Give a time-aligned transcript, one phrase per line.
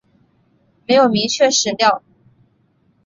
[0.87, 2.01] 没有明确史料